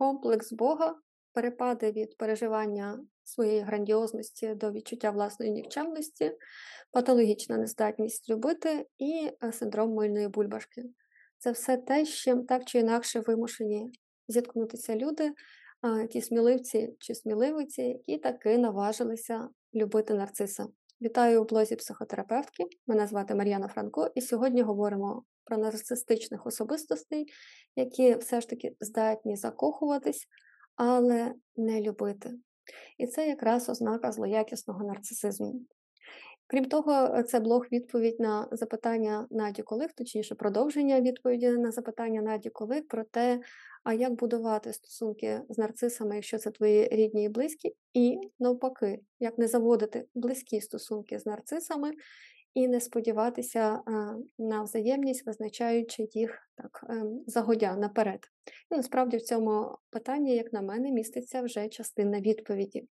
[0.00, 0.94] комплекс Бога,
[1.32, 6.32] перепади від переживання своєї грандіозності до відчуття власної нікчемності,
[6.92, 10.82] патологічна нездатність любити і е, синдром мильної бульбашки.
[11.38, 13.92] Це все те, з чим так чи інакше вимушені
[14.28, 15.32] зіткнутися люди,
[16.10, 20.66] ті сміливці чи сміливиці, які таки наважилися любити нарциса.
[21.02, 22.64] Вітаю у блозі психотерапевтки.
[22.86, 27.26] Мене звати Мар'яна Франко, і сьогодні говоримо про нарцистичних особистостей,
[27.76, 30.26] які все ж таки здатні закохуватись,
[30.76, 32.30] але не любити.
[32.98, 35.60] І це якраз ознака злоякісного нарцисизму.
[36.46, 42.50] Крім того, це блог відповідь на запитання Наді Колик, точніше, продовження відповіді на запитання Наді
[42.50, 43.40] Колик про те,
[43.84, 49.38] а як будувати стосунки з нарцисами, якщо це твої рідні і близькі, і навпаки, як
[49.38, 51.92] не заводити близькі стосунки з нарцисами
[52.54, 53.80] і не сподіватися
[54.38, 58.20] на взаємність, визначаючи їх так ем, загодя наперед.
[58.70, 62.88] І насправді в цьому питанні, як на мене, міститься вже частина відповіді.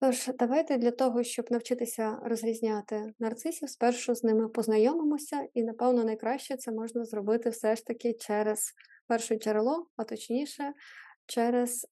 [0.00, 6.56] Тож, давайте для того, щоб навчитися розрізняти нарцисів, спершу з ними познайомимося, і, напевно, найкраще
[6.56, 8.72] це можна зробити все ж таки через
[9.06, 10.72] перше джерело, а точніше,
[11.26, 11.86] через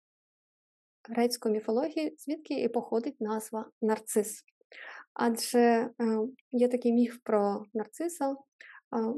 [1.09, 4.45] грецьку міфологію, звідки і походить назва нарцис.
[5.19, 5.91] Адже е,
[6.53, 8.37] є такий міф про нарциса, е,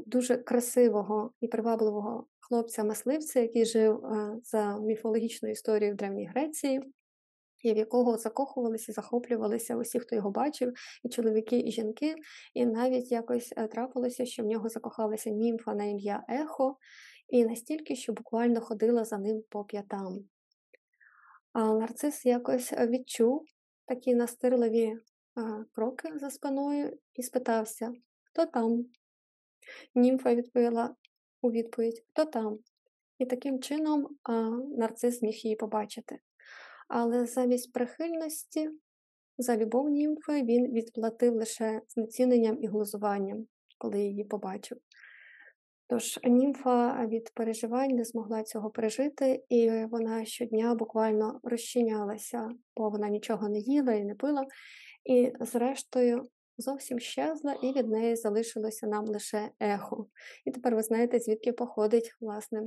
[0.05, 6.81] дуже красивого і привабливого хлопця-мисливця, який жив е, за міфологічною історією в Древній Греції
[7.63, 12.15] і в якого закохувалися, захоплювалися усі, хто його бачив, і чоловіки, і жінки.
[12.53, 16.77] І навіть якось трапилося, що в нього закохалася німфа на ім'я Ехо,
[17.29, 20.19] і настільки, що буквально ходила за ним по п'ятам.
[21.53, 23.45] А нарцис якось відчув
[23.85, 24.97] такі настирливі
[25.71, 28.85] кроки за спиною і спитався, хто там?
[29.95, 30.95] Німфа відповіла
[31.41, 32.59] у відповідь, хто там?
[33.17, 34.07] І таким чином
[34.77, 36.19] нарцис зміг її побачити
[36.89, 38.69] але замість прихильності
[39.37, 43.45] за любов німфи він відплатив лише знеціненням і глузуванням,
[43.77, 44.77] коли її побачив.
[45.87, 53.09] Тож німфа від переживань не змогла цього пережити, і вона щодня буквально розчинялася, бо вона
[53.09, 54.45] нічого не їла і не пила,
[55.05, 60.07] і, зрештою, зовсім щезла, і від неї залишилося нам лише ехо.
[60.45, 62.61] І тепер ви знаєте, звідки походить власне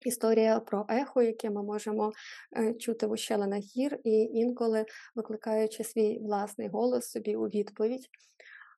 [0.00, 2.12] Історія про ехо, яке ми можемо
[2.56, 8.08] е, чути в ущелинах гір, і інколи викликаючи свій власний голос собі у відповідь.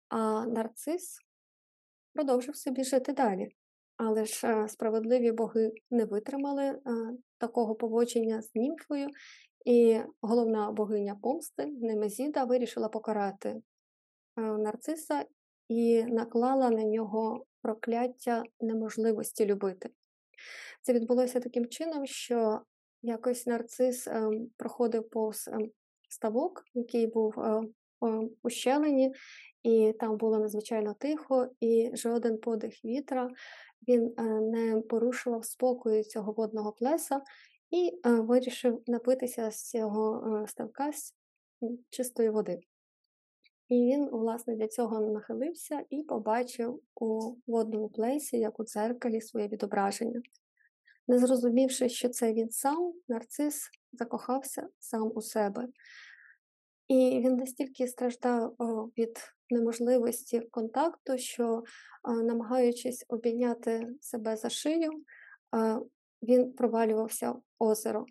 [0.09, 1.19] А нарцис
[2.15, 3.49] продовжив собі жити далі.
[3.97, 6.78] Але ж е, справедливі боги не витримали е,
[7.39, 9.09] такого поводження з німфою,
[9.65, 13.63] і головна богиня помсти Немезіда вирішила покарати
[14.37, 15.25] нарциса
[15.69, 19.91] і наклала на нього прокляття неможливості любити.
[20.83, 22.61] Це відбулося таким чином, що
[23.03, 25.71] якось нарцис ем, проходив повз ем,
[26.09, 27.63] ставок, який був е,
[28.43, 29.15] ущелені,
[29.63, 33.31] і там було надзвичайно тихо, і жоден подих вітра
[33.89, 37.21] він е, не порушував спокою цього водного плеса
[37.71, 41.15] і е, вирішив напитися з цього ставка з
[41.91, 42.61] чистої води.
[43.69, 49.49] І він, власне, для цього нахилився і побачив у водному плесі, як у дзеркалі, своє
[49.49, 50.23] відображення.
[51.09, 55.69] Не зрозумівши, що це він сам, нарцис закохався сам у себе.
[56.89, 58.55] І він настільки страждав
[58.99, 59.19] від
[59.51, 61.62] неможливості контакту, що,
[62.05, 64.91] намагаючись обійняти себе за шию,
[66.23, 68.06] він провалювався в озеро,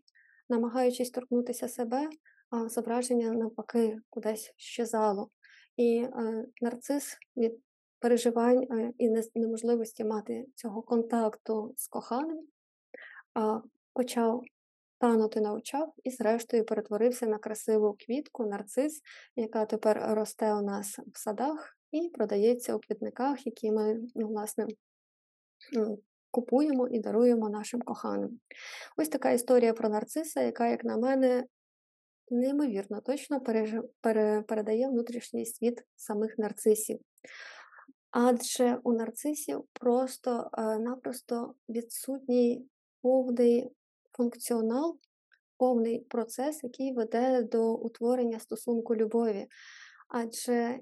[0.50, 2.10] намагаючись торкнутися себе,
[2.50, 5.30] а зображення навпаки кудись щезало.
[5.78, 6.08] І
[6.62, 7.60] нарцис від
[8.00, 12.48] переживань і неможливості мати цього контакту з коханим
[13.94, 14.44] почав
[15.00, 19.02] танути на очах і, зрештою, перетворився на красиву квітку, нарцис,
[19.36, 24.68] яка тепер росте у нас в садах і продається у квітниках, які ми, ну, власне,
[26.38, 28.40] купуємо і даруємо нашим коханим.
[28.98, 31.46] Ось така історія про нарциса, яка, як на мене,
[32.30, 33.42] неймовірно точно
[34.48, 37.00] передає внутрішній світ самих нарцисів.
[38.12, 42.66] Адже у нарцисів просто-напросто відсутній
[43.02, 43.70] повний
[44.18, 45.00] функціонал,
[45.58, 49.48] повний процес, який веде до утворення стосунку любові.
[50.10, 50.80] Адже,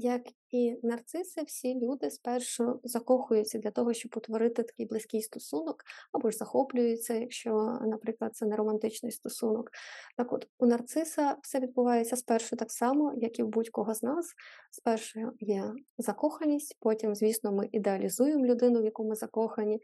[0.00, 6.30] як і нарциси, всі люди спершу закохуються для того, щоб утворити такий близький стосунок, або
[6.30, 9.70] ж захоплюються, якщо, наприклад, це не романтичний стосунок.
[10.16, 14.34] Так от, у нарциса все відбувається спершу так само, як і в будь-кого з нас.
[14.70, 19.80] Спершу є закоханість, потім, звісно, ми ідеалізуємо людину, в яку ми закохані.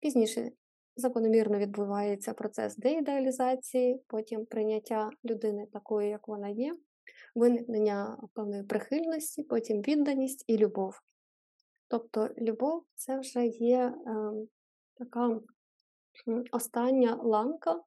[0.00, 0.50] Пізніше
[0.96, 6.74] закономірно відбувається процес деідеалізації, потім прийняття людини такою, як вона є,
[7.34, 11.00] виникнення певної прихильності, потім відданість і любов.
[11.88, 13.94] Тобто любов це вже є е,
[14.94, 15.40] така
[16.52, 17.80] остання ланка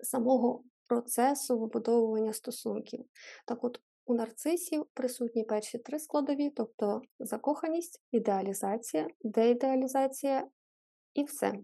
[0.00, 3.04] самого процесу вибудовування стосунків.
[3.46, 10.48] Так от у нарцисів присутні перші три складові, тобто закоханість, ідеалізація, деідеалізація
[11.14, 11.58] і все.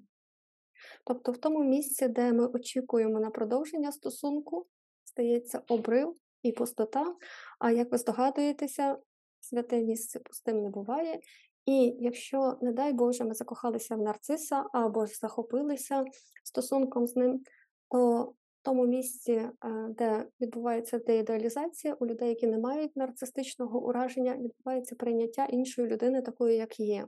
[1.05, 4.67] Тобто, в тому місці, де ми очікуємо на продовження стосунку,
[5.05, 7.15] стається обрив і пустота.
[7.59, 8.99] А як ви здогадуєтеся,
[9.41, 11.21] святе місце пустим не буває.
[11.67, 16.05] І якщо, не дай Боже, ми закохалися в нарциса або ж захопилися
[16.44, 17.41] стосунком з ним,
[17.91, 19.50] то в тому місці, е,
[19.89, 26.56] де відбувається деідеалізація, у людей, які не мають нарцистичного ураження, відбувається прийняття іншої людини такою,
[26.56, 27.06] як є.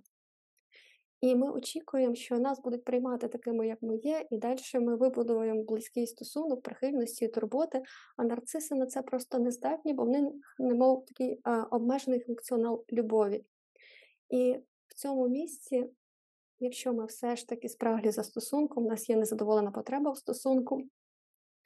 [1.25, 5.63] І ми очікуємо, що нас будуть приймати такими, як ми є, і далі ми вибудуємо
[5.63, 7.83] близький стосунок, прихильності, турботи,
[8.17, 13.45] а нарциси на це просто не здатні, бо вони немов такий а, обмежений функціонал любові.
[14.31, 14.57] І
[14.87, 15.87] в цьому місці,
[16.61, 20.83] якщо ми все ж таки спраглі за стосунком, у нас є незадоволена потреба в стосунку,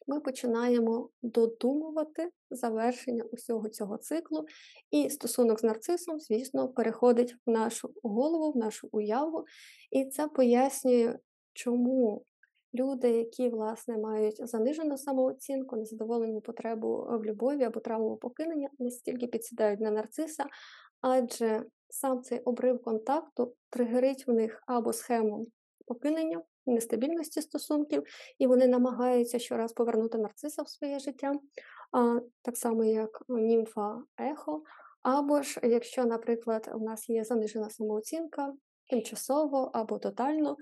[0.08, 4.44] ми починаємо додумувати завершення усього цього циклу,
[4.90, 9.44] і стосунок з нарцисом, звісно, переходить в нашу голову, в нашу уяву,
[9.90, 11.18] і це пояснює,
[11.52, 12.24] чому
[12.74, 19.80] люди, які власне мають занижену самооцінку, незадоволену потребу в любові або травму покинення, настільки підсідають
[19.80, 20.44] на нарциса,
[21.00, 25.46] адже сам цей обрив контакту тригерить в них або схему
[25.86, 26.42] покинення,
[26.72, 28.02] нестабільності стосунків,
[28.38, 31.32] і вони намагаються щораз повернути нарциса в своє життя,
[31.92, 34.62] а, так само як німфа ехо.
[35.02, 38.52] Або ж, якщо, наприклад, у нас є занижена самооцінка
[38.90, 40.56] тимчасово або тотально,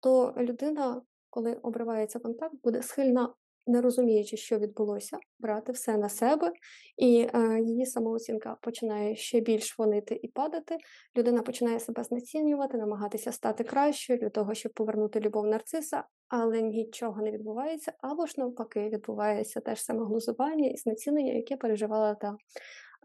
[0.00, 3.34] то людина, коли обривається контакт, буде схильна
[3.66, 6.52] не розуміючи, що відбулося, брати все на себе,
[6.96, 10.76] і е, її самооцінка починає ще більш фонити і падати.
[11.16, 17.22] Людина починає себе знецінювати, намагатися стати кращою для того, щоб повернути любов нарциса, але нічого
[17.22, 22.36] не відбувається, або ж навпаки, відбувається теж саме глузування і знецінення, яке переживала та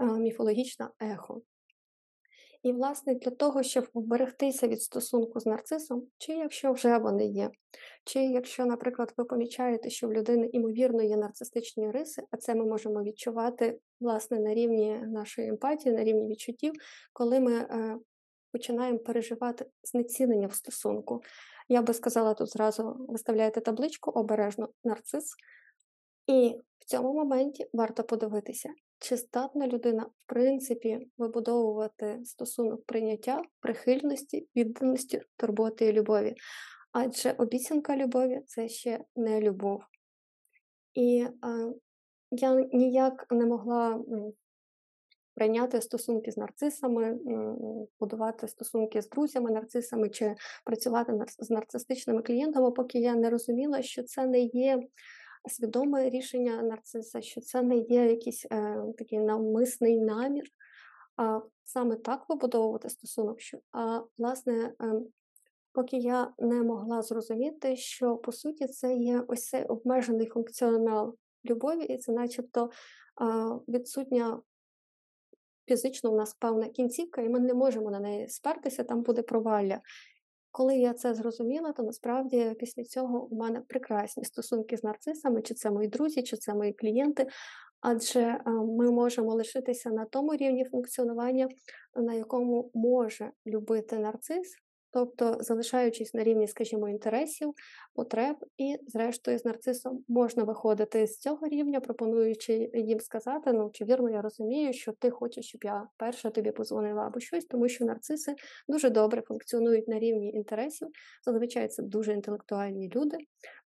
[0.01, 1.41] е, міфологічна ехо.
[2.63, 7.51] І, власне, для того, щоб вберегтися від стосунку з нарцисом, чи якщо вже вони є,
[8.03, 12.65] чи якщо, наприклад, ви помічаєте, що в людини імовірно є нарцистичні риси, а це ми
[12.65, 16.73] можемо відчувати власне на рівні нашої емпатії, на рівні відчуттів,
[17.13, 17.97] коли ми е,
[18.51, 21.21] починаємо переживати знецінення в стосунку.
[21.69, 25.35] Я би сказала, тут зразу виставляєте табличку обережно нарцис,
[26.27, 28.69] і в цьому моменті варто подивитися,
[28.99, 36.35] чи здатна людина, в принципі, вибудовувати стосунок прийняття, прихильності, відданості, турботи і любові.
[36.91, 39.81] Адже обіцянка любові це ще не любов.
[40.93, 41.71] І а,
[42.31, 44.03] я ніяк не могла
[45.35, 47.19] прийняти стосунки з нарцисами,
[47.99, 50.35] будувати стосунки з друзями, нарцисами чи
[50.65, 54.83] працювати з нарцистичними клієнтами, поки я не розуміла, що це не є
[55.49, 60.43] свідоме рішення нарциса, що це не є якийсь е, такий навмисний намір,
[61.17, 63.41] а саме так вибудовувати стосунок.
[63.41, 65.01] Що, А власне, е,
[65.71, 71.15] поки я не могла зрозуміти, що по суті це є ось цей обмежений функціонал
[71.45, 72.69] любові, і це, начебто,
[73.21, 73.25] е,
[73.67, 74.41] відсутня.
[75.67, 79.81] Фізично у нас певна кінцівка, і ми не можемо на неї спертися, там буде провалля.
[80.51, 85.53] Коли я це зрозуміла, то насправді після цього у мене прекрасні стосунки з нарцисами, чи
[85.53, 87.27] це мої друзі, чи це мої клієнти,
[87.81, 91.47] адже е, ми можемо лишитися на тому рівні функціонування,
[91.95, 94.55] на якому може любити нарцис,
[94.91, 97.53] Тобто, залишаючись на рівні, скажімо, інтересів,
[97.95, 103.85] потреб, і, зрештою, з нарцисом можна виходити з цього рівня, пропонуючи їм сказати, ну чи
[103.85, 107.85] вірно я розумію, що ти хочеш, щоб я перша тобі позвонила або щось, тому що
[107.85, 108.35] нарциси
[108.67, 110.87] дуже добре функціонують на рівні інтересів.
[111.25, 113.17] Зазвичай це дуже інтелектуальні люди.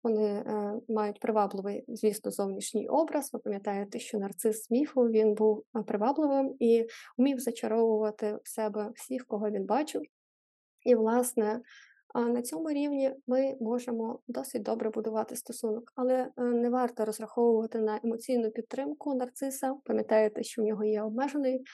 [0.02, 3.30] Вони е, мають привабливий, звісно, зовнішній образ.
[3.32, 6.86] Ви пам'ятаєте, що нарцис міфу він був е, привабливим і
[7.18, 10.02] вмів зачаровувати в себе всіх, кого він бачив.
[10.84, 11.60] І, власне,
[12.14, 18.00] на цьому рівні ми можемо досить добре будувати стосунок, але е, не варто розраховувати на
[18.04, 19.74] емоційну підтримку нарциса.
[19.84, 21.64] Пам'ятаєте, що в нього є обмежений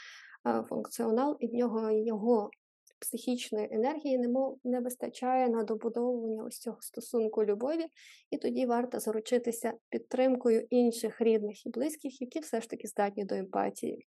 [0.68, 2.50] функціонал, і в нього його
[2.98, 7.86] психічної енергії немов не вистачає на добудовування ось цього стосунку любові,
[8.30, 13.34] і тоді варто заручитися підтримкою інших рідних і близьких, які все ж таки здатні до
[13.34, 14.06] емпатії.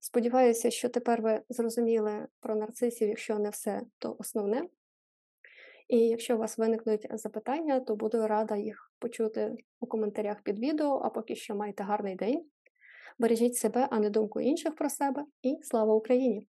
[0.00, 4.68] Сподіваюся, що тепер ви зрозуміли про нарцисів, якщо не все, то основне.
[5.88, 11.00] І якщо у вас виникнуть запитання, то буду рада їх почути у коментарях під відео.
[11.04, 12.44] А поки що майте гарний день.
[13.18, 15.24] Бережіть себе, а не думку інших про себе.
[15.42, 16.48] І слава Україні!